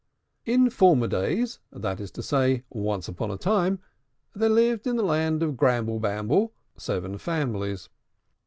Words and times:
In 0.45 0.71
former 0.71 1.05
days, 1.07 1.59
that 1.71 1.99
is 1.99 2.09
to 2.13 2.23
say, 2.23 2.63
once 2.71 3.07
upon 3.07 3.29
a 3.29 3.37
time, 3.37 3.77
there 4.33 4.49
lived 4.49 4.87
in 4.87 4.95
the 4.95 5.03
Land 5.05 5.43
of 5.43 5.55
Gramble 5.57 5.99
Blamble 5.99 6.53
seven 6.75 7.19
families. 7.19 7.87